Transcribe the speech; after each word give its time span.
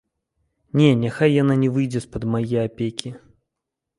Не, 0.79 0.87
няхай 1.01 1.31
яна 1.41 1.57
не 1.65 1.69
выйдзе 1.77 1.99
з-пад 2.05 2.23
мае 2.37 2.57
апекі. 2.67 3.09